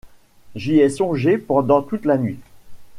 J’y 0.55 0.79
ai 0.81 0.89
songé 0.89 1.37
pendant 1.37 1.83
toute 1.83 2.05
la 2.05 2.17
nuit. 2.17 2.39